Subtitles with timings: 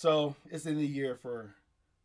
[0.00, 1.54] So it's in the year for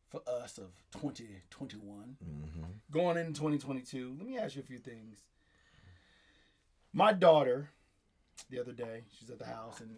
[0.09, 0.65] for us of
[0.99, 2.17] 2021.
[2.21, 2.63] Mm-hmm.
[2.91, 5.19] Going into 2022, let me ask you a few things.
[6.91, 7.69] My daughter,
[8.49, 9.95] the other day, she's at the house, and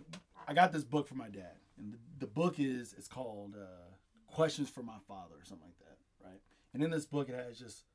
[0.48, 1.56] I got this book for my dad.
[1.80, 3.96] And the, the book is it's called uh,
[4.28, 6.42] Questions for My Father or something like that, right?
[6.76, 7.86] And in this book, it has just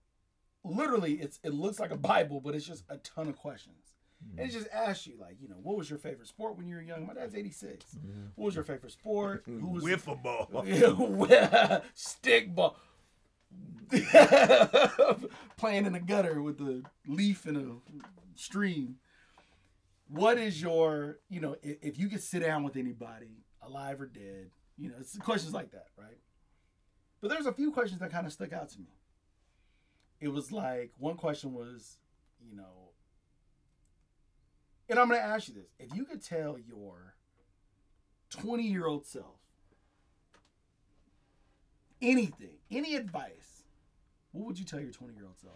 [0.65, 3.95] literally it's it looks like a Bible, but it's just a ton of questions.
[4.37, 6.77] And it just asks you, like, you know, what was your favorite sport when you
[6.77, 7.07] were young?
[7.07, 7.85] My dad's 86.
[7.85, 8.27] Mm-hmm.
[8.35, 9.43] What was your favorite sport?
[9.47, 10.49] Who was Wiffle ball.
[11.95, 12.77] stick ball.
[15.59, 17.93] Playing in the gutter with a leaf in a
[18.35, 18.97] stream.
[20.09, 24.07] What is your, you know, if, if you could sit down with anybody, alive or
[24.07, 26.19] dead, you know, it's questions like that, right?
[27.21, 28.97] But there's a few questions that kind of stuck out to me.
[30.21, 31.99] It was like one question was,
[32.41, 32.82] you know,
[34.93, 37.15] and I'm going to ask you this: if you could tell your
[38.29, 39.39] 20 year old self
[42.03, 43.65] anything, any advice,
[44.33, 45.55] what would you tell your 20 year old self?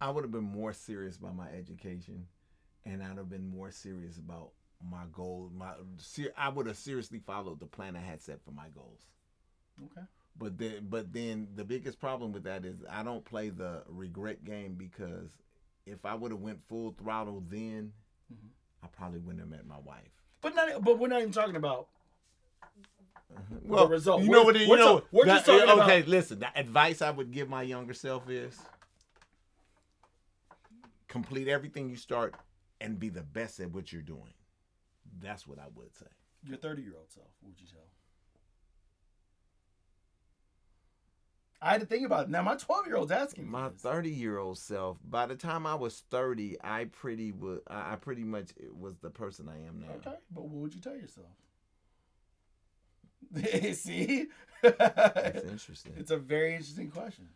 [0.00, 2.26] I would have been more serious about my education,
[2.86, 5.52] and I'd have been more serious about my goals.
[5.54, 5.74] My
[6.38, 9.06] I would have seriously followed the plan I had set for my goals.
[9.84, 10.06] Okay.
[10.38, 14.44] But then, but then the biggest problem with that is I don't play the regret
[14.44, 15.30] game because
[15.86, 17.92] if I would have went full throttle then,
[18.32, 18.48] Mhm.
[18.82, 20.10] I probably wouldn't have met my wife.
[20.40, 21.88] But not, but we're not even talking about.
[23.62, 24.22] Well, result.
[24.22, 24.58] you know what?
[24.58, 26.00] You we're know, ta- we're that- just talking okay.
[26.00, 28.58] about- Listen, the advice I would give my younger self is
[31.08, 32.34] complete everything you start
[32.80, 34.34] and be the best at what you're doing.
[35.20, 36.06] That's what I would say.
[36.44, 37.86] Your 30 year old self, would you tell?
[41.64, 42.30] I had to think about it.
[42.30, 43.50] Now, my 12 year old's asking me.
[43.50, 44.98] My 30 year old self.
[45.08, 47.60] By the time I was 30, I pretty would.
[47.68, 49.94] I pretty much was the person I am now.
[49.96, 51.28] Okay, but what would you tell yourself?
[53.74, 54.26] See?
[54.62, 55.92] That's interesting.
[55.96, 57.28] it's a very interesting question.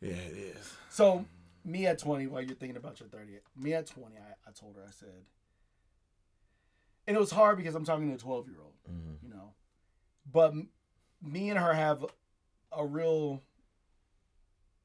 [0.00, 0.74] Yeah, it is.
[0.90, 1.24] So,
[1.64, 4.76] me at 20, while you're thinking about your 30, me at 20, I, I told
[4.76, 5.08] her, I said,
[7.06, 9.22] and it was hard because I'm talking to a 12 year old, Mhm.
[9.22, 9.54] you know,
[10.30, 10.68] but m-
[11.22, 12.04] me and her have
[12.72, 13.42] a real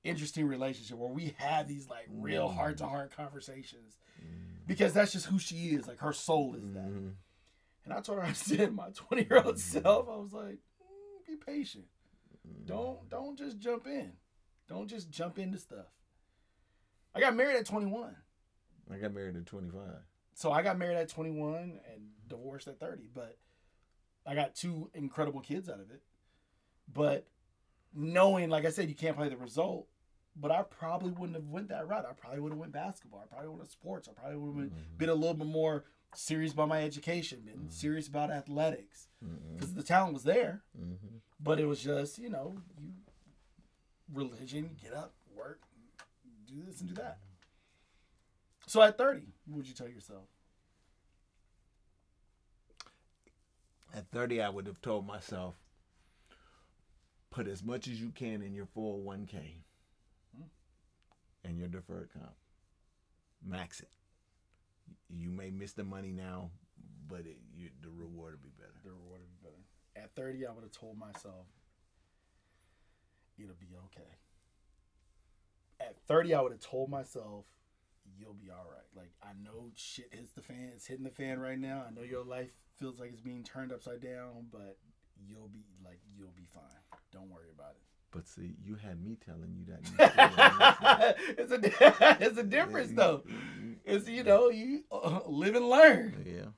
[0.06, 2.56] interesting relationship where we have these like real Mm.
[2.56, 3.98] heart to heart conversations
[4.68, 5.88] because that's just who she is.
[5.88, 6.88] Like her soul is that.
[6.88, 7.16] Mhm.
[7.84, 11.26] And I told her, I said, my 20 year old self, I was like, "Mm,
[11.28, 11.86] be patient.
[12.66, 14.14] Don't don't just jump in.
[14.68, 15.88] Don't just jump into stuff.
[17.14, 18.16] I got married at 21.
[18.92, 20.04] I got married at 25.
[20.34, 23.38] So I got married at 21 and divorced at 30, but
[24.26, 26.02] I got two incredible kids out of it.
[26.92, 27.28] But
[27.94, 29.88] knowing, like I said, you can't play the result,
[30.35, 32.06] but I probably wouldn't have went that route.
[32.09, 33.22] I probably would have went basketball.
[33.23, 34.07] I probably would have sports.
[34.09, 34.97] I probably would have Mm-hmm.
[34.97, 39.07] been a little bit more serious about my education, been serious about athletics
[39.56, 40.63] because the talent was there.
[40.78, 41.22] Mhm.
[41.40, 42.94] But it was just, you know, you
[44.13, 45.62] religion, get up, work,
[46.46, 47.19] do this and do that.
[48.67, 50.28] So at 30, what would you tell yourself?
[53.94, 55.56] At 30, I would have told myself,
[57.29, 59.63] put as much as you can in your 401k
[61.46, 62.36] and your deferred comp.
[63.46, 63.90] Max it.
[65.10, 66.50] You may miss the money now,
[67.08, 68.74] but it, you, the reward will be better.
[68.84, 70.04] The reward would be better.
[70.04, 71.46] At 30, I would have told myself,
[73.38, 74.10] it'll be okay.
[75.80, 77.46] At 30, I would have told myself,
[78.18, 78.88] you'll be all right.
[78.96, 80.72] Like, I know shit hits the fan.
[80.76, 81.86] It's hitting the fan right now.
[81.88, 84.78] I know your life feels like it's being turned upside down, but
[85.26, 87.00] you'll be, like, you'll be fine.
[87.12, 87.95] Don't worry about it.
[88.16, 89.81] But see, you had me telling you that.
[89.84, 91.78] you still didn't listen.
[91.84, 93.24] it's a it's a difference though.
[93.84, 96.24] It's you know you uh, live and learn.
[96.26, 96.52] Yeah.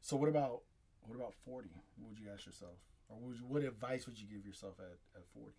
[0.00, 0.62] So what about
[1.02, 1.68] what about forty?
[1.98, 2.72] What would you ask yourself,
[3.10, 5.52] or what, would what advice would you give yourself at at forty?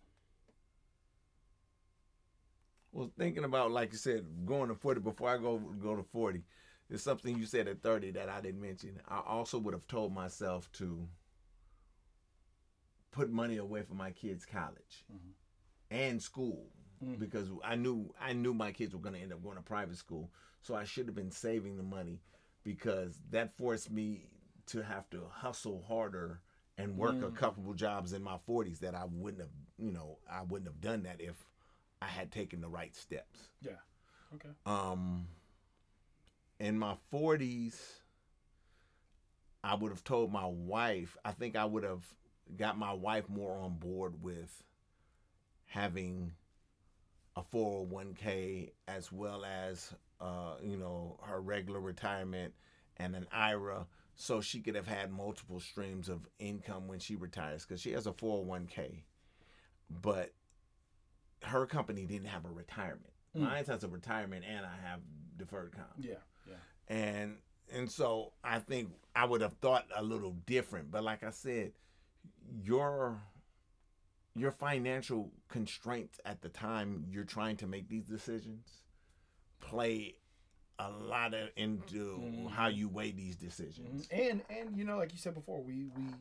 [2.90, 6.42] Well, thinking about like you said, going to forty before I go go to forty,
[6.90, 8.98] is something you said at thirty that I didn't mention.
[9.06, 11.06] I also would have told myself to
[13.18, 15.32] put money away for my kids' college Mhm.
[15.90, 16.70] and school
[17.02, 17.18] Mhm.
[17.18, 19.96] because I knew I knew my kids were going to end up going to private
[19.96, 20.30] school,
[20.62, 22.20] so I should have been saving the money
[22.62, 24.28] because that forced me
[24.66, 26.40] to have to hustle harder
[26.76, 27.34] and work a Mm.
[27.34, 31.02] couple jobs in my 40s that I wouldn't have, you know, I wouldn't have done
[31.02, 31.44] that if
[32.00, 33.48] I had taken the right steps.
[33.60, 33.80] Yeah.
[34.32, 34.50] Okay.
[34.64, 35.26] Um,
[36.60, 38.04] in my 40s,
[39.64, 42.04] I would have told my wife, I think I would have
[42.56, 44.62] got my wife more on board with
[45.66, 46.32] having
[47.36, 52.52] a 401k as well as uh, you know her regular retirement
[52.96, 53.86] and an IRA
[54.16, 58.06] so she could have had multiple streams of income when she retires because she has
[58.06, 59.02] a 401k
[60.02, 60.32] but
[61.44, 63.40] her company didn't have a retirement Mm.
[63.42, 65.00] mine has a retirement and i have
[65.36, 66.14] deferred comp Yeah,
[66.48, 66.54] yeah.
[66.88, 67.36] and
[67.70, 71.72] and so i think i would have thought a little different but like i said
[72.62, 73.20] your
[74.34, 78.82] your financial constraints at the time you're trying to make these decisions
[79.60, 80.14] play
[80.78, 82.50] a lot of into Mhm.
[82.50, 84.18] how you weigh these decisions Mhm.
[84.30, 86.14] And and you know, like you said before, we we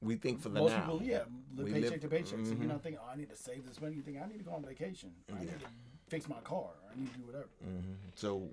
[0.00, 1.24] we think for the most now people, yeah,
[1.54, 2.46] live We paycheck live- to paycheck.
[2.46, 2.58] So mhm.
[2.60, 3.96] you're not thinking, oh, I need to save this money.
[3.96, 5.12] You think I need to go on vacation.
[5.30, 5.66] I need to
[6.08, 6.70] fix my car.
[6.90, 7.48] I need to do whatever.
[7.62, 8.48] hmm so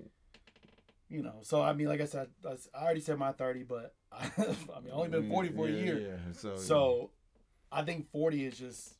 [1.08, 1.36] You know.
[1.42, 4.80] So I mean, like I said, I I already said my thirty, but I, I
[4.80, 5.98] mean, only been forty for yeah, a year.
[5.98, 6.32] yeah.
[6.32, 7.10] so So
[7.72, 8.94] I think 40 is just,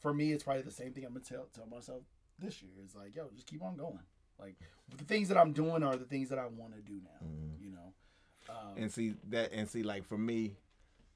[0.00, 2.02] for me, it's probably the same thing I'm to tell, tell myself
[2.38, 2.70] this year.
[2.84, 3.98] It's like, yo, just keep on going.
[4.38, 4.54] Like,
[4.96, 7.60] the things that I'm doing are the things that I want to do now, Mhm.
[7.60, 7.92] you know?
[8.48, 10.56] Um, and see that and see like for me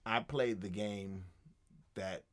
[0.05, 1.25] i played the game
[1.95, 2.25] that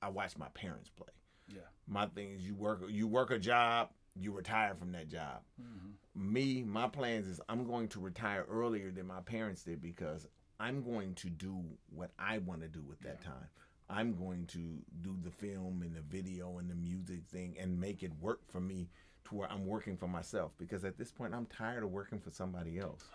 [0.00, 1.08] i watched my parents play
[1.48, 1.62] yeah.
[1.88, 3.88] my thing is you work you work a job
[4.18, 5.94] you retire from that job Mhm.
[6.14, 10.26] me my plans is i'm going to retire earlier than my parents did because
[10.60, 13.30] i'm going to do what i want to do with that Yeah.
[13.30, 13.48] time
[13.90, 18.02] i'm going to do the film and the video and the music thing and make
[18.02, 18.88] it work for me
[19.24, 22.30] to where i'm working for myself because at this point i'm tired of working for
[22.30, 23.08] somebody else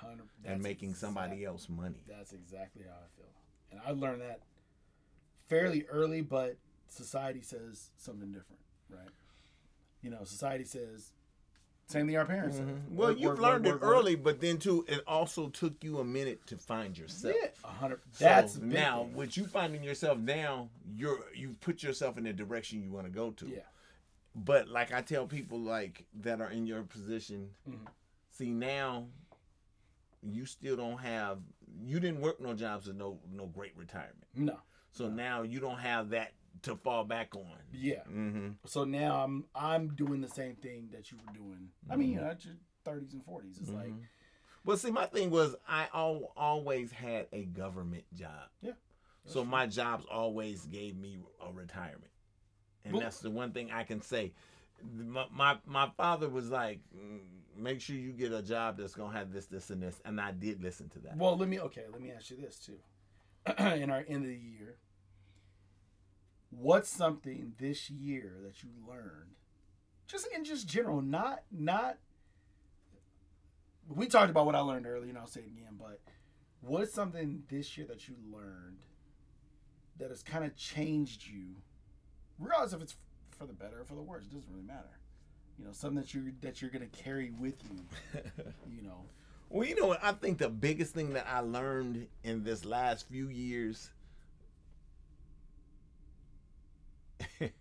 [0.44, 3.32] and making somebody else money That's exactly how I feel.
[3.72, 4.42] And I learned that
[5.48, 6.58] fairly early, but
[6.88, 9.10] society says something different, right?
[10.02, 11.12] You know, society says,
[11.88, 12.68] same thing our parents said.
[12.68, 12.92] Mhm.
[12.92, 16.00] Well, Work, you've work, learned work, it early, but then too, it also took you
[16.00, 17.36] a minute to find yourself.
[17.42, 18.00] Yeah, a hundred.
[18.20, 19.14] That's now, thing.
[19.16, 23.12] with you finding yourself now, you're you've put yourself in the direction you want to
[23.12, 23.48] go to.
[23.48, 23.62] Yeah.
[24.36, 27.88] But like I tell people like that are in your position, Mhm.
[28.30, 29.08] see now,
[30.22, 31.40] you still don't have
[31.82, 34.28] you didn't work no jobs with no no great retirement.
[34.36, 34.60] No.
[34.92, 37.58] So now you don't have that to fall back on.
[37.72, 38.04] Yeah.
[38.10, 38.50] Mm-hmm.
[38.66, 41.70] So now I'm I'm doing the same thing that you were doing.
[41.90, 43.58] I mean, you know, at your thirties and forties.
[43.60, 44.04] It's like Mhm.
[44.66, 48.50] Well, see, my thing was I al- always had a government job.
[48.62, 48.74] Yeah,
[49.26, 52.12] So that's my jobs always gave me a retirement,
[52.84, 54.34] and Well- that's the one thing I can say.
[54.94, 57.20] My my, my father was like, "Mm,
[57.58, 60.32] make sure you get a job that's gonna have this, this, and this, and I
[60.32, 61.18] did listen to that.
[61.18, 62.80] well, let me okay, let me ask you this too.
[63.58, 64.76] in our end of the year,
[66.50, 69.36] what's something this year that you learned?
[70.08, 71.98] Just in just general, not not
[73.88, 76.00] we talked about what I learned earlier, and I'll say it again, but
[76.62, 78.80] what's something this year that you learned
[79.98, 81.56] that has kind of changed you?
[82.38, 82.96] Regardless if it's
[83.38, 85.00] for the better or for the worse, it doesn't really matter.
[85.58, 87.80] You know, something that you that you're gonna carry with you.
[88.72, 89.06] You know,
[89.50, 90.04] Well, you know what?
[90.04, 93.90] I think the biggest thing that I learned in this last few years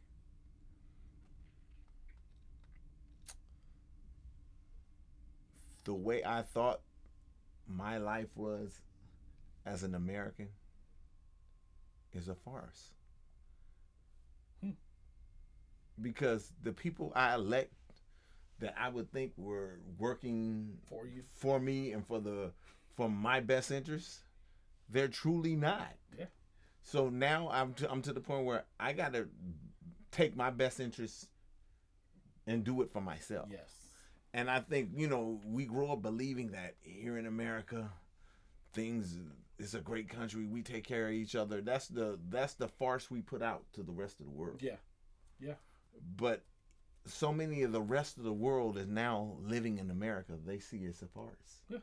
[5.85, 6.81] the way I thought
[7.67, 8.81] my life was
[9.65, 10.49] as an American
[12.13, 12.93] is a farce.
[14.63, 14.71] Hmm.
[16.01, 17.73] Because the people I elect
[18.61, 21.23] that I would think were working for you.
[21.33, 22.53] for me and for the
[22.97, 24.21] for my best interests,
[24.89, 25.93] they're truly not.
[26.19, 26.27] Yeah.
[26.91, 29.29] So now I'm to, I'm to the point where I got to
[30.11, 31.29] take my best interests
[32.47, 33.49] and do it for myself.
[33.51, 33.71] Yes.
[34.33, 37.91] And I think you know we grow up believing that here in America,
[38.73, 39.19] things
[39.59, 40.47] it's a great country.
[40.47, 41.61] We take care of each other.
[41.61, 44.63] That's the that's the farce we put out to the rest of the world.
[44.63, 44.77] Yeah.
[45.39, 45.55] Yeah.
[46.17, 46.43] But
[47.05, 50.39] so many of the rest of the world is now living in America.
[50.43, 51.63] They see it's a farce.
[51.69, 51.79] Yeah.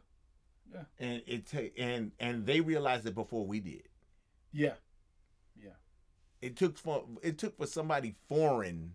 [0.74, 0.84] Yeah.
[0.98, 3.84] And it take and and they realized it before we did.
[4.52, 4.74] Yeah.
[6.42, 8.94] It took for it took for somebody foreign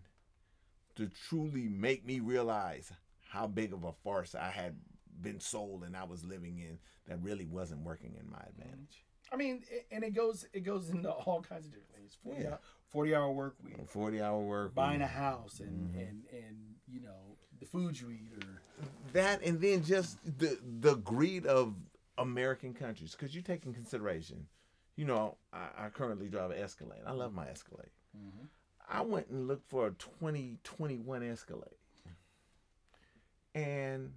[0.95, 2.91] to truly make me realize
[3.29, 4.77] how big of a farce I had
[5.21, 9.05] been sold and I was living in that really wasn't working in my advantage.
[9.33, 12.17] I mean, and it goes it goes into all kinds of different things.
[12.23, 12.49] Forty, Yeah.
[12.51, 16.01] hour, 40 hour work week, Forty hour work, buying a house, and Mhm.
[16.09, 18.61] and and you know the food you eat, or
[19.13, 21.75] that and then just the the greed of
[22.17, 24.47] American countries because you take in consideration,
[24.95, 27.01] you know, I, I currently drive an Escalade.
[27.05, 27.89] I love my Escalade.
[28.89, 31.69] I went and looked for a 2021 Escalade,
[33.55, 34.11] and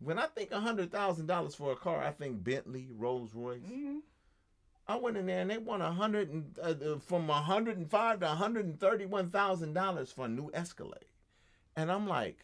[0.00, 3.60] when I think hundred thousand dollars for a car, I think Bentley, Rolls Royce.
[3.62, 4.00] Mhm.
[4.86, 7.76] I went in there and they won a hundred and uh, uh, from a hundred
[7.76, 11.04] and five to one hundred and thirty-one thousand dollars for a new Escalade,
[11.76, 12.38] and I'm like,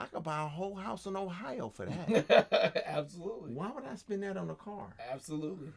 [0.00, 2.82] I could buy a whole house in Ohio for that.
[2.86, 3.54] Absolutely.
[3.54, 4.94] Why would I spend that on a car?
[5.10, 5.68] Absolutely.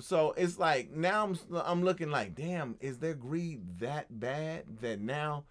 [0.00, 5.00] So it's like now I'm I'm looking like, damn, is their greed that bad that
[5.00, 5.44] now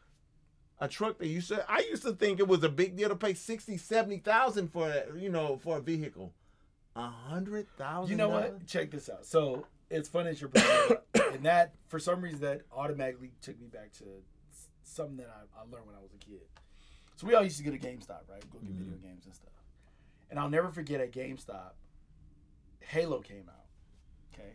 [0.79, 3.15] a truck that you said I used to think it was a big deal to
[3.15, 6.33] pay 60, 70,000 for a, you know for a vehicle.
[6.95, 8.11] A hundred thousand.
[8.11, 8.67] You know what?
[8.67, 9.25] Check this out.
[9.25, 11.05] So it's funny that you're bringing it up.
[11.33, 14.05] and that for some reason that automatically took me back to
[14.83, 16.41] something that I, I learned when I was a kid.
[17.21, 18.43] So we all used to go to GameStop, right?
[18.51, 18.79] Go get mm-hmm.
[18.79, 19.53] video games and stuff.
[20.31, 21.73] And I'll never forget at GameStop,
[22.79, 23.67] Halo came out.
[24.33, 24.53] Okay.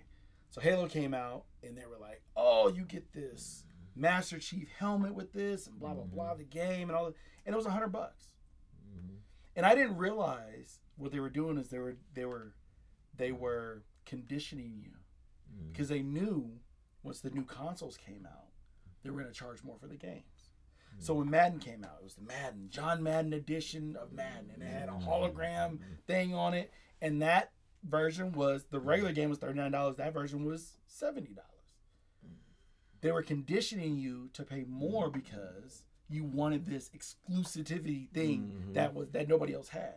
[0.50, 3.62] So Halo came out and they were like, Oh, you get this
[3.94, 6.38] Master Chief helmet with this and blah blah blah mm-hmm.
[6.38, 7.14] the game and all that.
[7.46, 8.34] and it was a hundred bucks.
[8.92, 9.14] Mm-hmm.
[9.54, 12.52] And I didn't realize what they were doing is they were they were
[13.16, 14.90] they were conditioning you
[15.70, 16.50] because they knew
[17.04, 18.48] once the new consoles came out,
[19.04, 20.35] they were going to charge more for the games.
[20.98, 24.62] So when Madden came out, it was the Madden John Madden edition of Madden, and
[24.62, 25.08] it had a mm-hmm.
[25.08, 25.94] hologram mm-hmm.
[26.06, 27.52] thing on it, and that
[27.84, 29.96] version was the regular game was thirty nine dollars.
[29.96, 31.50] That version was seventy dollars.
[33.02, 38.72] They were conditioning you to pay more because you wanted this exclusivity thing mm-hmm.
[38.72, 39.96] that was that nobody else had.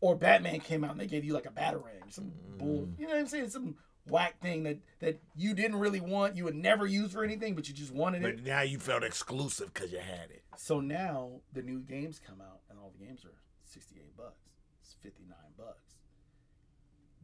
[0.00, 3.12] Or Batman came out and they gave you like a batarang, some bull, you know
[3.12, 3.50] what I'm saying?
[3.50, 3.76] Some
[4.08, 7.68] whack thing that that you didn't really want, you would never use for anything, but
[7.68, 8.36] you just wanted it.
[8.36, 10.42] But now you felt exclusive because you had it.
[10.56, 14.48] So now the new games come out and all the games are 68 bucks.
[14.82, 15.94] It's 59 bucks.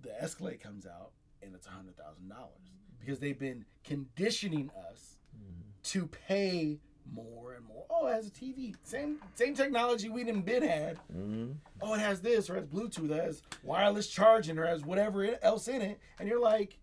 [0.03, 1.11] The Escalade comes out
[1.43, 1.95] and it's $100,000
[3.01, 5.71] because they've been conditioning us mm-hmm.
[5.83, 6.79] to pay
[7.15, 7.85] more and more.
[7.91, 8.75] Oh, it has a TV.
[8.83, 10.99] Same same technology we didn't been had.
[11.15, 11.53] Mm-hmm.
[11.81, 15.39] Oh, it has this or it has Bluetooth, it has wireless charging or has whatever
[15.43, 15.99] else in it.
[16.19, 16.79] And you're like,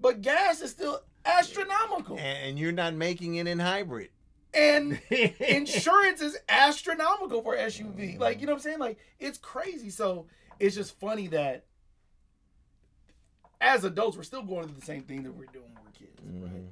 [0.00, 2.18] but gas is still astronomical.
[2.18, 4.10] And, you're not making it in hybrid.
[4.52, 5.00] And
[5.40, 7.96] insurance is astronomical for SUV.
[7.96, 8.20] Mm-hmm.
[8.20, 8.78] Like, you know what I'm saying?
[8.78, 9.90] Like, it's crazy.
[9.90, 10.26] So
[10.60, 11.64] it's just funny that
[13.60, 15.86] as adults, we're still going through the same thing that we we're doing when we
[15.86, 16.20] were kids.
[16.22, 16.52] Right?
[16.52, 16.68] Mm-hmm.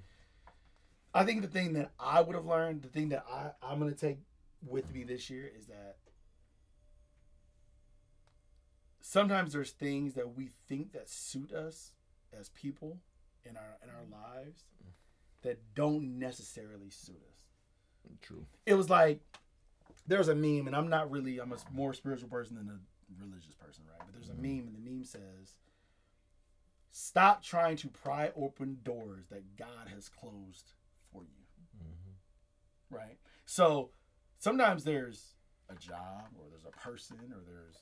[1.14, 3.92] I think the thing that I would have learned, the thing that I, I'm going
[3.92, 4.18] to take
[4.66, 5.96] with me this year is that
[9.00, 11.92] sometimes there's things that we think that suit us
[12.38, 12.98] as people
[13.44, 14.64] in our in our lives
[15.42, 17.42] that don't necessarily suit us
[18.22, 18.46] True.
[18.64, 19.20] it was like
[20.06, 23.54] there's a meme, and I'm not really I'm a more spiritual person than a religious
[23.54, 23.98] person, right?
[24.00, 24.42] But there's a mm-hmm.
[24.42, 25.56] meme, and the meme says,
[26.90, 30.81] "Stop trying to pry open doors that God has closed for you."
[32.92, 33.16] Right.
[33.46, 33.90] So
[34.38, 35.34] sometimes there's
[35.68, 37.76] a job, or there's a person, or there's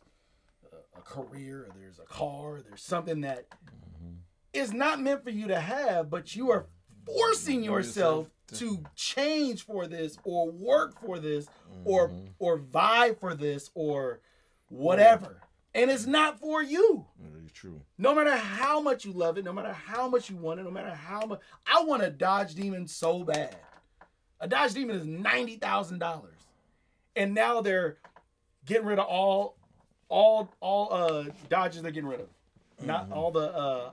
[0.73, 4.15] a, a career, or there's a car, or there's something that mm-hmm.
[4.53, 6.67] is not meant for you to have, but you are
[7.05, 11.49] forcing yourself to change for this or work for this
[11.85, 12.27] or mm-hmm.
[12.39, 14.21] or vie for this or
[14.69, 15.43] whatever.
[15.75, 17.07] And it's not for you.
[17.53, 17.83] True.
[17.99, 20.71] No matter how much you love it, no matter how much you want it, no
[20.71, 23.57] matter how much I want a Dodge Demon so bad.
[24.41, 26.37] A Dodge Demon is ninety thousand dollars.
[27.17, 27.99] And now they're
[28.65, 29.57] getting rid of all
[30.09, 32.29] all all uh Dodges they're getting rid of.
[32.83, 33.91] Not all the uh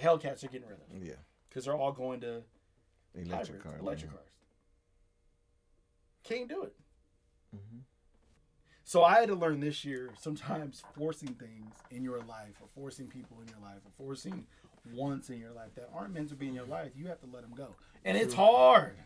[0.00, 1.02] Hellcats are getting rid of.
[1.04, 1.14] Yeah.
[1.48, 2.42] Because they're all going to
[3.14, 3.78] Electric hybrids, car.
[3.80, 4.28] electric cars.
[6.22, 6.74] Can't do it.
[7.56, 7.78] Mm-hmm.
[8.84, 10.10] So I had to learn this year.
[10.20, 14.46] Sometimes forcing things in your life, or forcing people in your life, or forcing
[14.94, 17.26] wants in your life that aren't meant to be in your life, you have to
[17.26, 17.74] let them go,
[18.04, 18.96] and it's hard.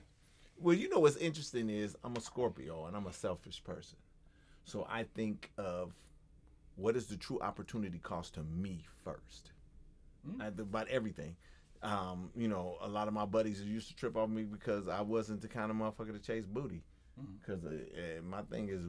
[0.59, 3.99] Well, you know what's interesting is I'm a Scorpio and I'm a selfish person.
[4.65, 5.93] So I think of
[6.77, 9.53] what is the true opportunity cost to me first.
[10.41, 11.37] I about everything.
[11.83, 15.01] Um, you know, a lot of my buddies used to trip off me because I
[15.01, 16.85] wasn't the kind of motherfucker to chase booty.
[17.41, 18.81] Because uh, uh, my thing is,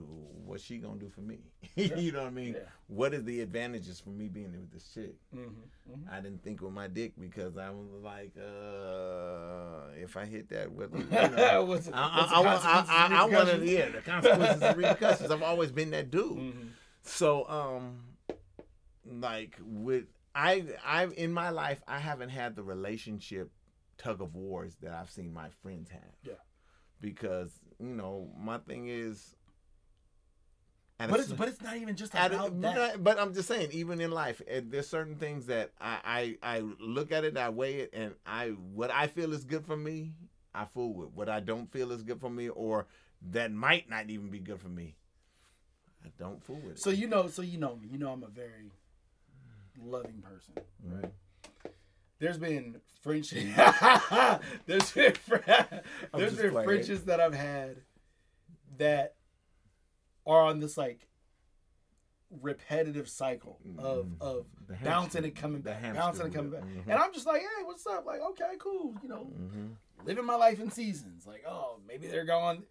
[0.46, 1.40] what's she gonna do for me?
[1.76, 2.54] you know what I mean?
[2.54, 2.70] Yeah.
[2.88, 5.16] What is the advantages for me being with this chick?
[5.36, 6.10] Mm-hmm.
[6.10, 10.72] I didn't think with my dick because I was like, uh, if I hit that
[10.72, 14.02] with, you know, What's- I, what's I, I, I, I, I want to, yeah, the
[14.02, 15.32] consequences and repercussions.
[15.32, 16.38] I've always been that dude.
[16.38, 16.70] Mhm.
[17.02, 18.04] So, um,
[19.06, 23.52] like with I, I in my life, I haven't had the relationship
[23.98, 26.02] tug of wars that I've seen my friends have.
[26.24, 26.34] Yeah.
[27.02, 27.52] Because
[27.90, 29.36] you know, my thing is.
[31.00, 33.04] But it's but it's not even just a- about but that.
[33.04, 36.60] But I'm just saying, even in life, eh, there's certain things that I, I I
[36.80, 40.14] look at it, I weigh it, and I what I feel is good for me,
[40.54, 41.10] I fool with.
[41.10, 42.88] What I don't feel is good for me, or
[43.32, 44.96] that might not even be good for me,
[46.06, 46.80] I don't fool with it.
[46.80, 47.90] So you know, so you know me.
[47.92, 48.72] You know I'm a very
[49.84, 50.54] loving person,
[50.86, 51.12] right?
[52.24, 53.44] There's been friendship.
[54.66, 55.36] there's been fr-
[56.14, 56.66] there's been playing.
[56.68, 57.82] friendships that I've had
[58.78, 59.16] that
[60.26, 61.08] are on this like
[62.42, 64.22] repetitive cycle of Mhm.
[64.22, 64.46] of
[64.84, 66.64] bouncing and coming back, bouncing and coming back.
[66.64, 66.84] Mhm.
[66.84, 68.06] And I'm just like, hey, what's up?
[68.06, 68.96] Like, okay, cool.
[69.04, 69.76] You know, Mhm.
[70.06, 71.28] living my life in seasons.
[71.28, 72.66] Like, oh, maybe they're gone.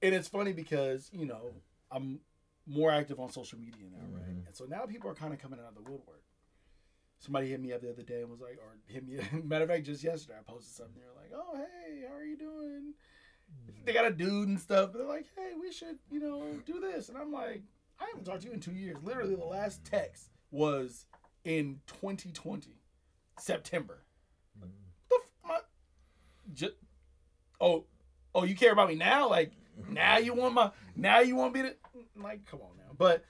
[0.00, 1.54] And it's funny because you know
[1.90, 2.20] I'm
[2.66, 4.24] more active on social media now, right?
[4.26, 4.46] Mhm.
[4.46, 6.22] And so now people are kind of coming out of the woodwork.
[7.22, 9.20] Somebody hit me up the other day and was like, or hit me.
[9.44, 11.00] Matter of fact, just yesterday I posted something.
[11.00, 12.94] They're like, oh hey, how are you doing?
[13.70, 13.84] Mm.
[13.84, 14.92] They got a dude and stuff.
[14.92, 17.08] They're like, hey, we should, you know, do this.
[17.08, 17.62] And I'm like,
[18.00, 18.96] I haven't talked to you in two years.
[19.04, 21.06] Literally, the last text was
[21.44, 22.80] in 2020,
[23.38, 24.02] September.
[24.58, 24.70] Mm.
[25.08, 25.58] The f- my,
[26.52, 26.74] just,
[27.60, 27.84] oh,
[28.34, 29.28] oh, you care about me now?
[29.28, 29.52] Like
[29.88, 31.74] now you want my now you want me to
[32.20, 32.92] like come on now.
[32.98, 33.24] But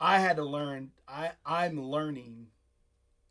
[0.00, 0.90] I had to learn.
[1.06, 2.46] I I'm learning,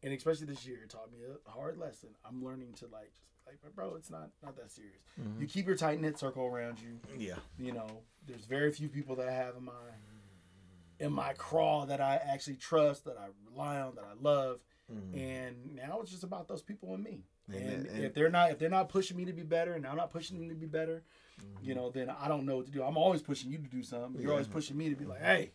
[0.04, 2.10] and especially this year, it taught me a hard lesson.
[2.26, 3.12] I'm learning to like
[3.50, 5.02] just like bro, it's not not that serious.
[5.20, 5.42] Mhm.
[5.42, 7.00] You keep your tight knit circle around you.
[7.18, 7.36] Yeah.
[7.60, 7.88] You know,
[8.26, 9.74] there's very few people that I have in my
[11.00, 14.60] in my crawl that I actually trust, that I rely on, that I love.
[14.92, 15.16] Mhm.
[15.20, 17.24] And now it's just about those people and me.
[17.48, 19.86] And And, and- if they're not if they're not pushing me to be better, and
[19.88, 21.04] I'm not pushing them to be better,
[21.42, 21.66] Mm-hmm.
[21.66, 22.84] you know, then I don't know what to do.
[22.84, 24.22] I'm always pushing you to do something.
[24.22, 25.52] You're always pushing me to be like, hey.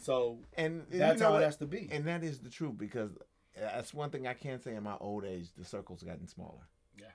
[0.00, 1.42] So and and that's you know how what?
[1.42, 1.88] it has to be.
[1.92, 3.12] And that is the truth because
[3.54, 6.66] that's one thing I can say in my old age, the circle's gotten smaller.
[6.98, 7.06] Yeah.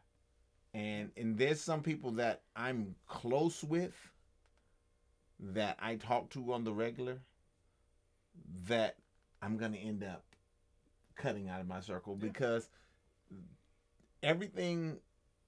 [0.73, 3.95] And and there's some people that I'm close with
[5.39, 7.19] that I talk to on the regular
[8.67, 8.97] that
[9.41, 10.23] I'm gonna end up
[11.15, 12.27] cutting out of my circle Yeah.
[12.27, 12.69] because
[14.23, 14.99] everything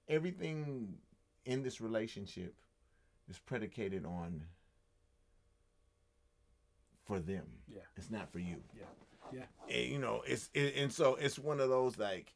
[0.08, 0.98] everything
[1.44, 2.54] in this relationship
[3.28, 4.42] is predicated on
[7.04, 7.46] for them.
[7.68, 7.82] Yeah.
[7.96, 8.56] It's not for you.
[8.76, 8.84] Yeah.
[9.32, 9.44] Yeah.
[9.68, 12.32] And, you know, it's it, and so it's one of those like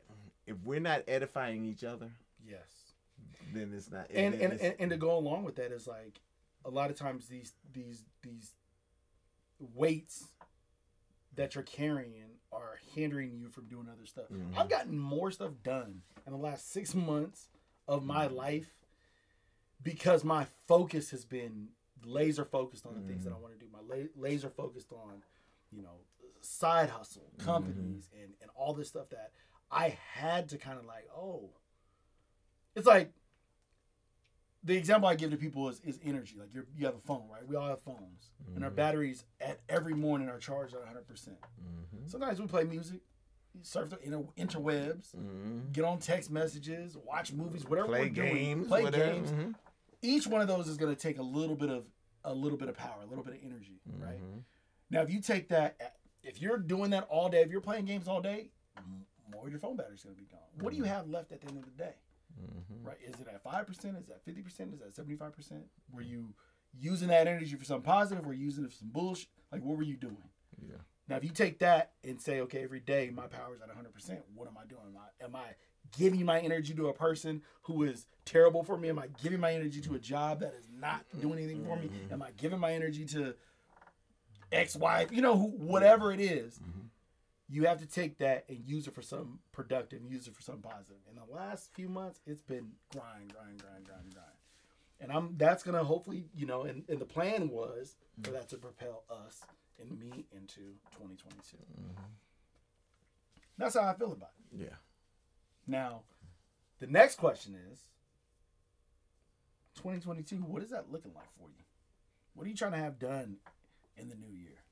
[0.46, 2.10] if we're not edifying each other,
[2.46, 2.94] yes.
[3.52, 4.10] then it's not.
[4.10, 6.20] And and, and and to go along with that is like
[6.64, 8.52] a lot of times these these these
[9.58, 10.24] weights
[11.36, 14.26] that you're carrying are hindering you from doing other stuff.
[14.30, 14.56] Mhm.
[14.56, 17.48] I've gotten more stuff done in the last six months
[17.88, 18.34] of my Mhm.
[18.34, 18.74] life
[19.82, 21.68] because my focus has been
[22.04, 23.40] laser focused on the things that I Mhm.
[23.40, 23.70] want to do.
[23.70, 25.22] My la- laser focused on,
[25.72, 25.98] you know,
[26.44, 29.32] side hustle, companies, and and all this stuff that
[29.70, 31.50] I had to kind of like, oh,
[32.74, 33.12] it's like
[34.62, 36.36] the example I give to people is, is energy.
[36.38, 37.46] Like you you have a phone, right?
[37.46, 38.76] We all have phones, and our Mhm.
[38.76, 41.06] batteries at every morning are charged at 100.
[41.06, 42.10] percent Mhm.
[42.10, 43.00] Sometimes we play music,
[43.62, 45.72] surf the inter- interwebs, Mhm.
[45.72, 49.12] get on text messages, watch movies, whatever play we're doing, games, play whatever.
[49.12, 49.32] games.
[49.32, 49.54] Mhm.
[50.02, 51.86] Each one of those is going to take a little bit of
[52.26, 54.18] a little bit of power, a little bit of energy, right?
[54.88, 58.08] Now, if you take that, if you're doing that all day, if you're playing games
[58.08, 58.50] all day,
[59.32, 60.40] more of your phone battery's going to be gone.
[60.60, 61.94] What do you have left at the end of the day?
[62.40, 62.84] Mhm.
[62.86, 62.96] right?
[63.06, 63.96] Is it at five percent?
[63.96, 64.72] Is that fifty percent?
[64.74, 65.62] Is that seventy five percent?
[65.92, 66.34] Were you
[66.76, 68.26] using that energy for something positive?
[68.26, 69.28] Were you using it for some bullshit?
[69.52, 70.16] Like what were you doing?
[70.60, 70.76] Yeah.
[71.06, 73.94] Now, if you take that and say, okay, every day my power is at hundred
[73.94, 74.80] percent, what am I doing?
[74.86, 75.54] Am I, am I
[75.96, 78.88] giving my energy to a person who is terrible for me?
[78.88, 81.90] Am I giving my energy to a job that is not doing anything for me?
[82.10, 83.34] Am I giving my energy to
[84.54, 85.12] ex-wife?
[85.12, 86.88] You know, who, whatever it is, Mhm.
[87.48, 90.62] you have to take that and use it for something productive, use it for something
[90.70, 90.96] positive.
[91.10, 94.28] In the last few months, it's been grind, grind, grind, grind, grind.
[95.00, 98.56] And I'm that's gonna hopefully, you know, and, and the plan was for that to
[98.56, 99.42] propel us
[99.80, 100.60] and me into
[100.92, 101.56] 2022.
[103.58, 104.60] That's how I feel about it.
[104.60, 104.76] Yeah.
[105.66, 106.02] Now,
[106.78, 107.88] the next question is
[109.76, 111.64] 2022, what is that looking like for you?
[112.34, 113.36] What are you trying to have done
[113.96, 114.64] in the new year?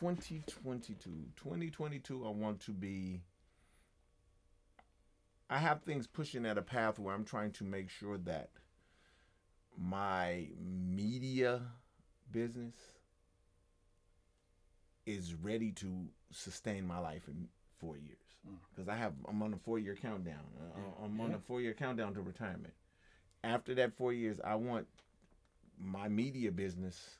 [0.00, 1.10] 2022.
[1.36, 3.20] 2022, I want to be.
[5.48, 8.50] I have things pushing at a path where I'm trying to make sure that
[9.76, 11.62] my media
[12.30, 12.74] business
[15.06, 18.18] is ready to sustain my life in four years.
[18.48, 18.56] Mm.
[18.74, 20.44] Because I have, I'm on a four year countdown.
[20.58, 21.04] Uh.
[21.04, 22.74] I'm on a four year countdown to retirement.
[23.42, 24.86] After that four years, I want
[25.78, 27.16] my media business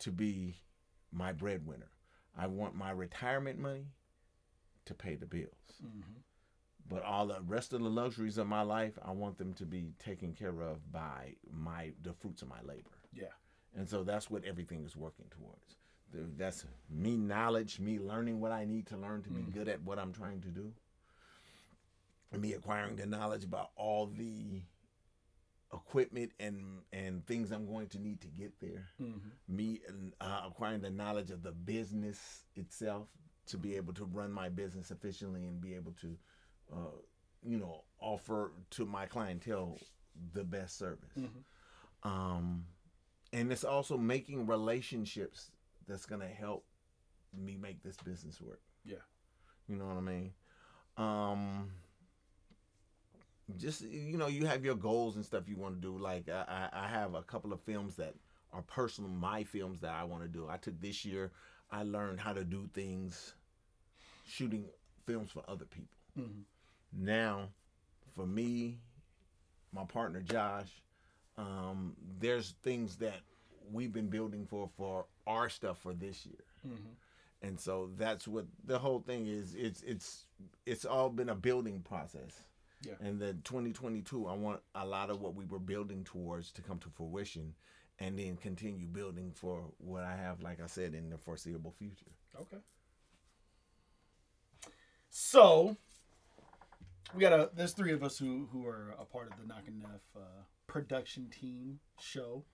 [0.00, 0.56] to be
[1.12, 1.90] my breadwinner.
[2.36, 3.86] I want my retirement money
[4.86, 5.80] to pay the bills.
[5.84, 6.18] Mm-hmm.
[6.88, 9.94] But all the rest of the luxuries of my life, I want them to be
[9.98, 12.90] taken care of by my the fruits of my labor.
[13.12, 13.28] Yeah.
[13.76, 15.76] And so that's what everything is working towards.
[16.36, 19.52] That's me knowledge, me learning what I need to learn to be Mm.
[19.52, 20.72] good at what I'm trying to do.
[22.32, 24.62] Me acquiring the knowledge about all the
[25.74, 28.88] equipment and and things I'm going to need to get there.
[29.00, 29.56] Mm-hmm.
[29.56, 29.80] Me
[30.20, 33.08] uh, acquiring the knowledge of the business itself
[33.46, 36.16] to be able to run my business efficiently and be able to,
[36.72, 36.96] uh,
[37.42, 39.78] you know, offer to my clientele
[40.32, 41.18] the best service.
[41.18, 42.08] Mm-hmm.
[42.08, 42.64] Um,
[43.32, 45.50] and it's also making relationships
[45.86, 46.64] that's gonna help
[47.36, 48.60] me make this business work.
[48.84, 48.96] Yeah.
[49.68, 50.32] You know what I mean?
[50.96, 51.70] Um,
[53.58, 55.96] just you know, you have your goals and stuff you want to do.
[55.98, 58.14] Like I, I have a couple of films that
[58.52, 60.48] are personal, my films that I want to do.
[60.48, 61.32] I took this year.
[61.70, 63.34] I learned how to do things,
[64.26, 64.66] shooting
[65.06, 65.96] films for other people.
[66.18, 67.04] Mm-hmm.
[67.04, 67.48] Now,
[68.14, 68.78] for me,
[69.72, 70.68] my partner Josh,
[71.36, 73.20] um, there's things that
[73.72, 77.46] we've been building for for our stuff for this year Mm-hmm.
[77.46, 80.24] and so that's what the whole thing is it's it's
[80.64, 82.42] it's all been a building process
[82.86, 82.94] Yeah.
[83.00, 86.78] and then 2022 i want a lot of what we were building towards to come
[86.80, 87.54] to fruition
[88.00, 92.12] and then continue building for what i have like i said in the foreseeable future
[92.40, 92.58] Okay.
[95.10, 95.76] So
[97.14, 97.50] we got a.
[97.54, 101.28] There's three of us who who are a part of the Knockin' Knef uh, production
[101.30, 102.44] team show.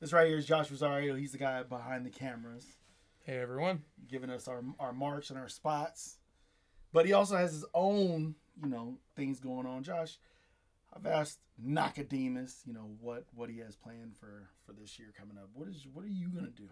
[0.00, 1.14] This right here is Josh Rosario.
[1.16, 2.64] He's the guy behind the cameras,
[3.24, 3.82] Hey everyone.
[4.08, 6.18] giving us our our marks and our spots.
[6.92, 9.82] But he also has his own, you know, things going on.
[9.82, 10.18] Josh,
[10.94, 15.36] I've asked Nakademus, you know, what what he has planned for for this year coming
[15.36, 15.48] up.
[15.52, 16.68] What is what are you gonna do?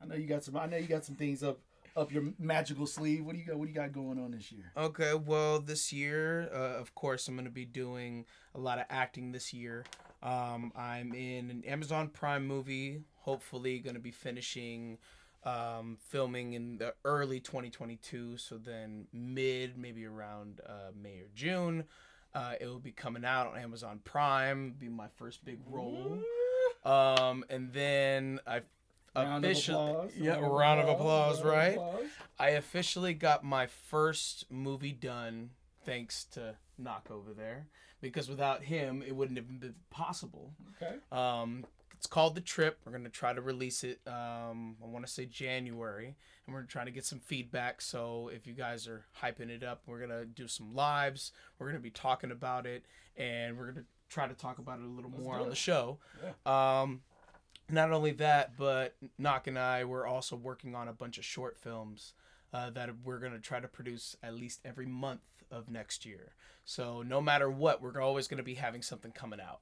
[0.00, 0.56] I know you got some.
[0.56, 1.58] I know you got some things up
[1.96, 3.24] up your magical sleeve.
[3.24, 3.56] What do you got?
[3.56, 4.72] What do you got going on this year?
[4.76, 8.24] Okay, well, this year, uh, of course, I'm to be doing
[8.54, 9.84] a lot of acting this year.
[10.22, 13.02] Um, I'm in an Amazon Prime movie.
[13.20, 14.98] Hopefully, to be finishing
[15.44, 18.36] um, filming in the early 2022.
[18.36, 21.84] So then, mid, maybe around uh, May or June,
[22.34, 24.74] uh, it will be coming out on Amazon Prime.
[24.78, 26.18] Be my first big role.
[26.84, 28.62] Um, and then I
[29.16, 31.72] Round of officially, yeah, round of applause, round right?
[31.72, 32.04] applause.
[32.38, 35.50] I officially got my first movie done
[35.84, 37.66] thanks to Knoc over there
[38.00, 40.52] because without him it wouldn't have been possible.
[40.80, 40.96] Okay.
[41.10, 41.64] Um,
[41.98, 42.78] it's called The Trip.
[42.84, 43.98] We're gonna try to release it.
[44.06, 46.14] Um, I want to say January,
[46.46, 47.80] and we're trying to get some feedback.
[47.80, 51.32] So if you guys are hyping it up, we're gonna do some lives.
[51.58, 52.84] We're gonna be talking about it,
[53.16, 55.50] and we're gonna try to talk about it a little more on it.
[55.50, 55.98] the show.
[56.22, 56.82] Yeah.
[56.82, 57.00] Um,
[57.68, 61.58] not only that, but Knoc and I were also working on a bunch of short
[61.58, 62.14] films
[62.54, 66.32] uh, that we're going to try to produce at least every month of next year.
[66.64, 69.60] So no matter what, we're always going to be having something coming out.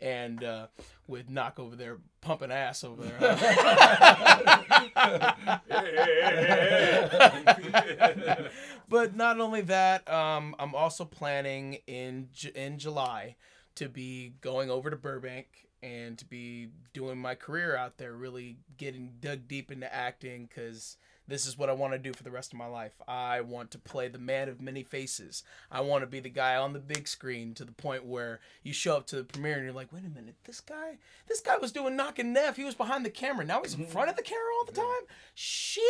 [0.00, 0.66] And uh,
[1.06, 3.18] with Knoc over there pumping ass over there.
[8.88, 13.36] but not only that, um, I'm also planning in in July
[13.76, 18.58] to be going over to Burbank and to be doing my career out there, really
[18.76, 20.96] getting dug deep into acting because
[21.28, 22.94] this is what I want to do for the rest of my life.
[23.06, 25.44] I want to play the man of many faces.
[25.70, 28.72] I want to be the guy on the big screen to the point where you
[28.72, 30.96] show up to the premiere and you're like, wait a minute, this guy,
[31.28, 32.56] this guy was doing knocking Knef.
[32.56, 33.44] He was behind the camera.
[33.44, 33.92] Now he's in mm-hmm.
[33.92, 35.06] front of the camera all the time.
[35.34, 35.82] Shit,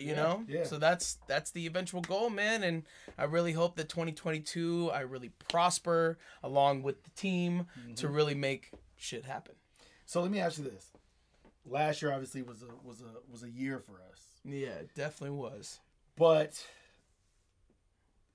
[0.00, 0.44] you Yeah, know.
[0.48, 0.64] yeah.
[0.64, 2.64] So that's that's the eventual goal, man.
[2.64, 2.82] And
[3.16, 8.14] I really hope that 2022 I really prosper along with the team to mm-hmm.
[8.14, 9.54] really make shit happen.
[10.04, 10.92] So let me ask you this.
[11.68, 14.20] Last year obviously was a was a was a year for us.
[14.44, 15.80] Yeah, it definitely was.
[16.16, 16.64] But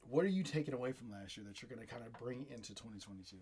[0.01, 2.45] what are you taking away from last year that you're going to kind of bring
[2.49, 3.37] into 2022?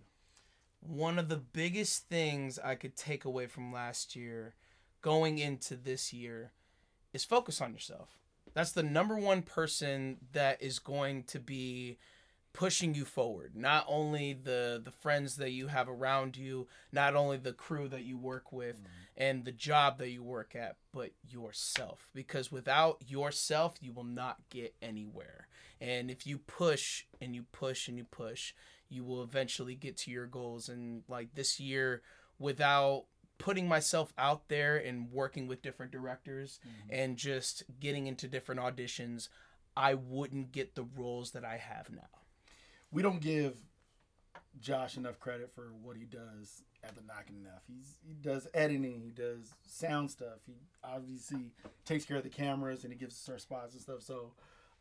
[0.80, 4.54] One of the biggest things I could take away from last year
[5.02, 6.52] going into this year
[7.12, 8.20] is focus on yourself.
[8.54, 11.98] That's the number one person that is going to be
[12.52, 13.52] pushing you forward.
[13.54, 18.04] Not only the the friends that you have around you, not only the crew that
[18.04, 18.86] you work with mm.
[19.16, 22.08] and the job that you work at, but yourself.
[22.14, 25.48] Because without yourself, you will not get anywhere.
[25.80, 28.52] And if you push and you push and you push,
[28.88, 32.02] you will eventually get to your goals and like this year
[32.38, 33.04] without
[33.38, 36.70] putting myself out there and working with different directors mm.
[36.90, 39.28] and just getting into different auditions,
[39.76, 42.19] I wouldn't get the roles that I have now.
[42.92, 43.56] We don't give
[44.60, 47.60] Josh enough credit for what he does at the Knockin' Knef.
[47.68, 50.40] He's he does editing, he does sound stuff.
[50.46, 51.52] He obviously
[51.84, 54.02] takes care of the cameras and he gives us our spots and stuff.
[54.02, 54.32] So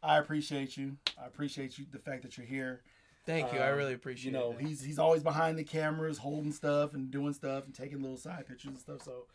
[0.01, 0.97] I appreciate you.
[1.21, 2.81] I appreciate you the fact that you're here.
[3.25, 3.59] Thank you.
[3.59, 4.61] I Um, really appreciate you know, it.
[4.65, 8.47] he's he's always behind the cameras, holding stuff and doing stuff and taking little side
[8.47, 9.03] pictures and stuff.
[9.03, 9.25] So,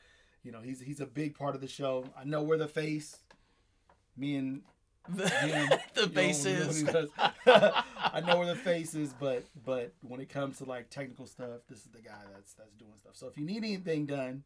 [0.43, 2.07] you know, he's he's a big part of the show.
[2.19, 3.19] I know we're the face.
[4.17, 4.63] Me and
[5.09, 6.81] The, the you know, face you know what is.
[6.81, 7.09] he does.
[7.47, 11.61] I know where the face is, but but when it comes to like technical stuff,
[11.69, 13.17] this is the guy that's that's doing stuff.
[13.17, 14.45] So if you need anything done,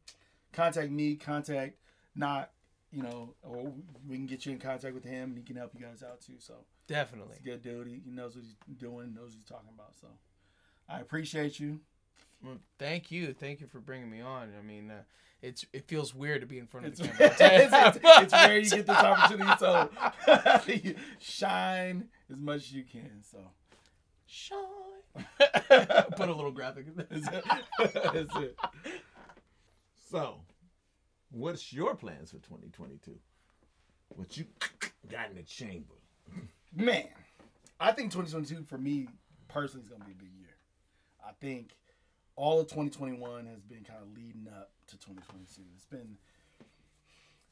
[0.52, 1.14] contact me.
[1.14, 1.76] Contact
[2.14, 2.50] not
[2.90, 3.72] you know, or
[4.08, 6.20] we can get you in contact with him, and he can help you guys out
[6.20, 6.36] too.
[6.38, 6.54] So
[6.86, 7.36] Definitely.
[7.44, 7.86] good dude.
[7.86, 9.92] He, he knows what he's doing, knows what he's talking about.
[10.00, 10.08] So
[10.88, 11.80] I appreciate you.
[12.42, 13.34] Well, thank you.
[13.34, 14.52] Thank you for bringing me on.
[14.58, 15.02] I mean, uh,
[15.42, 17.88] it's it feels weird to be in front of It's, the it's, camera.
[17.94, 19.90] it's, it's rare you get this opportunity, so
[21.20, 23.22] shine as much as you can.
[23.22, 23.38] So
[24.26, 24.58] Shine.
[26.16, 27.06] Put a little graphic in there.
[27.10, 27.94] that's it.
[28.12, 28.56] That's it.
[30.10, 30.40] So,
[31.30, 33.12] what's your plans for 2022?
[34.10, 34.44] What you
[35.10, 35.94] got in the chamber?
[36.74, 37.08] Man,
[37.80, 39.08] I think 2022 for me
[39.48, 40.56] personally is going to be a big year.
[41.26, 41.72] I think
[42.38, 45.60] all of 2021 has been kind of leading up to 2022.
[45.74, 46.16] It's been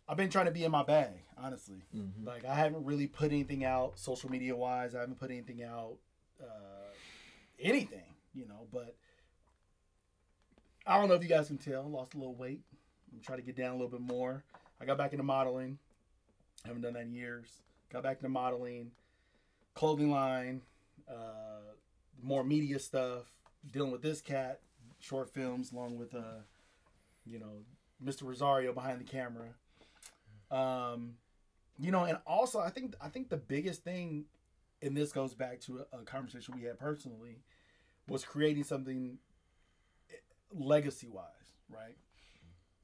[0.09, 1.83] I've been trying to be in my bag, honestly.
[2.25, 4.94] Like I haven't really put anything out social media wise.
[4.94, 5.96] I haven't put anything out
[6.40, 6.92] uh,
[7.61, 8.94] anything, you know, but
[10.87, 11.83] I don't know if you guys can tell.
[11.83, 12.61] I lost a little weight.
[13.12, 14.44] I'm trying to get down a little bit more.
[14.81, 15.79] I got back into modeling.
[16.64, 17.49] I haven't done that in years.
[17.92, 18.92] Got back into modeling,
[19.75, 20.61] clothing line,
[21.11, 21.75] uh,
[22.22, 23.25] more media stuff,
[23.72, 24.61] dealing with this cat,
[25.00, 26.40] short films, along with uh,
[27.24, 27.64] you know,
[28.04, 28.22] Mr.
[28.24, 29.48] Rosario behind the camera.
[30.50, 31.14] Um,
[31.78, 34.24] you know, and also I think I think the biggest thing,
[34.82, 37.42] and this goes back to a, a conversation we had personally,
[38.09, 39.18] was creating something
[40.52, 41.24] legacy wise,
[41.68, 41.96] right?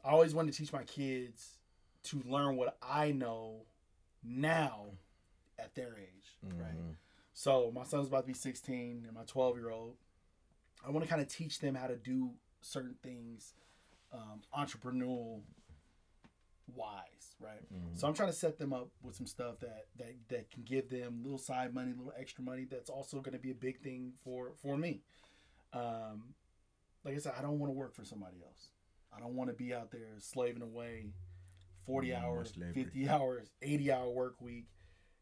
[0.04, 1.58] I always wanted to teach my kids
[2.04, 3.66] to learn what I know
[4.24, 4.86] now
[5.58, 6.74] at their age, right?
[6.76, 6.96] Mhm.
[7.34, 9.96] So my son's about to be 16 and my 12 year old.
[10.86, 13.54] I want to kind of teach them how to do certain things,
[14.12, 15.40] um, entrepreneurial
[16.74, 17.60] wise, right?
[17.94, 20.88] So I'm trying to set them up with some stuff that that that can give
[20.88, 22.66] them little side money, little extra money.
[22.70, 25.00] That's also going to be a big thing for for me.
[25.72, 26.34] Um,
[27.04, 28.68] like I said, I don't want to work for somebody else.
[29.14, 31.10] I don't want to be out there slaving away,
[31.86, 34.66] 40 No more hours, 50 hours, 80 hour work week.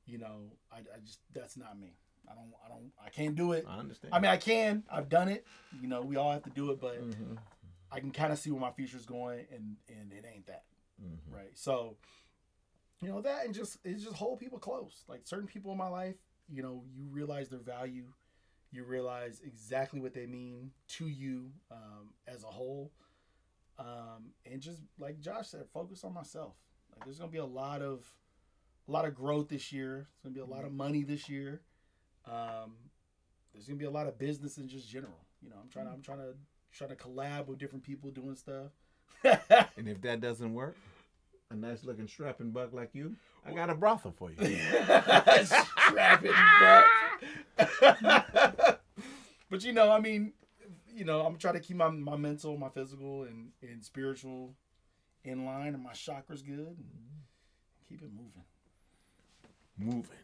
[0.06, 1.94] You know, I, I just that's not me.
[2.30, 3.64] I don't I don't I can't do it.
[3.68, 4.14] I understand.
[4.14, 4.84] I mean, I can.
[4.90, 5.44] I've done it.
[5.80, 7.38] You know, we all have to do it, but Mhm.
[7.90, 10.64] I can kind of see where my future's going, and and it ain't that
[11.02, 11.18] Mhm.
[11.34, 11.56] right?
[11.58, 11.96] So,
[13.00, 15.04] you know that, and just it's just hold people close.
[15.08, 16.16] Like certain people in my life,
[16.48, 18.12] you know, you realize their value,
[18.70, 22.92] you realize exactly what they mean to you um, as a whole,
[23.78, 26.54] um, and just like Josh said, focus on myself.
[26.94, 28.06] Like there's gonna be a lot of
[28.88, 30.08] a lot of growth this year.
[30.12, 31.62] It's gonna be a lot of money this year.
[32.26, 32.74] Um,
[33.52, 35.18] there's gonna be a lot of business in just general.
[35.42, 36.34] You know, I'm trying to I'm trying to
[36.72, 38.70] trying to collab with different people doing stuff.
[39.76, 40.76] And if that doesn't work,
[41.50, 44.36] a nice looking strapping buck like you, I got a brothel for you.
[45.44, 46.84] Strapping butt.
[49.50, 50.32] but you know, I mean,
[50.94, 54.54] you know, I'm trying to keep my, my mental, my physical, and, and spiritual
[55.24, 56.58] in line, and my chakras good.
[56.58, 56.86] And
[57.88, 58.44] keep it moving.
[59.78, 60.16] Moving.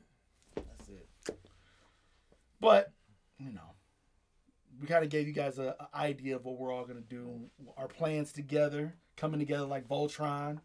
[2.70, 2.92] That's it.
[3.38, 3.74] But you know,
[4.81, 7.48] we kind of gave you guys a, a idea of what we're all gonna do,
[7.76, 10.61] our plans together, coming together like Voltron,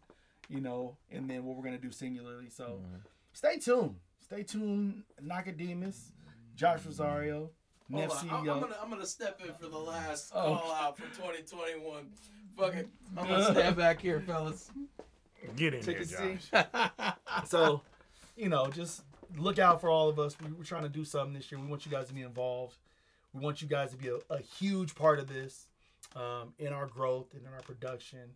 [0.48, 2.48] you know, and then what we're gonna do singularly.
[2.48, 2.96] So mm-hmm.
[3.32, 3.96] stay tuned.
[4.20, 5.02] Stay tuned.
[5.22, 6.12] Nakademus,
[6.54, 6.88] Josh mm-hmm.
[6.88, 7.50] Rosario,
[7.90, 8.32] Hold NIF on, CEO.
[8.32, 10.56] I'm, I'm gonna I'm gonna step in for the last Oh.
[10.56, 12.06] call out for 2021.
[12.56, 14.70] Fuck it, I'm gonna stand back here, fellas.
[15.56, 16.50] Get in Take a there, seat.
[16.52, 17.14] Josh.
[17.46, 17.82] so,
[18.36, 19.02] you know, just
[19.36, 20.36] look out for all of us.
[20.40, 21.60] We, we're trying to do something this year.
[21.60, 22.76] We want you guys to be involved.
[23.32, 25.66] We want you guys to be a, a huge part of this
[26.16, 28.30] um, in our growth and in our production,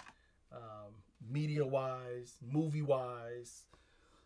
[0.52, 0.92] um,
[1.30, 3.64] media wise, movie wise,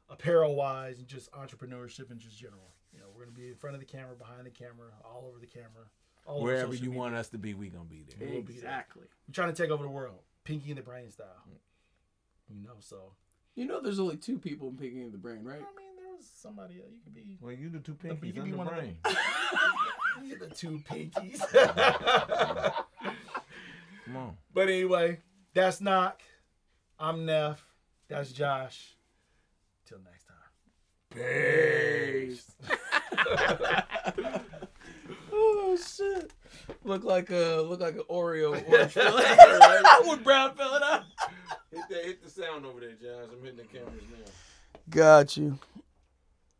[0.08, 2.74] apparel wise, and just entrepreneurship and just general.
[2.92, 5.38] You know, we're gonna be in front of the camera, behind the camera, all over
[5.38, 5.86] the camera,
[6.26, 7.00] all Wherever social you media.
[7.00, 8.28] want us to be, We're gonna be there.
[8.28, 8.56] We'll be there.
[8.56, 9.02] Exactly.
[9.28, 11.26] We're trying to take over the world, Pinky and the Brain style.
[12.48, 13.12] You know, so
[13.54, 15.58] You know, there's only two people in Pinky and the Brain, I right?
[15.58, 15.89] mean, there
[16.20, 16.90] was somebody else.
[16.92, 17.38] You could be.
[17.40, 18.96] Well, you the two you pinkies can on be the one of brain.
[20.24, 21.40] You're the two pinkies.
[24.04, 24.36] Come on.
[24.52, 25.20] but anyway,
[25.54, 26.20] that's Knoc.
[26.98, 27.56] I'm Knef.
[28.08, 28.96] That's Josh.
[29.86, 30.36] Till next time.
[31.14, 32.52] Peace.
[35.32, 36.32] Oh shit!
[36.82, 39.24] Look like a look like an Oreo orange filling
[40.04, 41.04] with brown filling out.
[41.70, 43.30] Hit that, hit the sound over there, Josh.
[43.32, 44.32] I'm hitting the cameras now.
[44.90, 45.58] Got you.